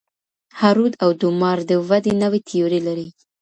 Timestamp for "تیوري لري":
2.49-3.07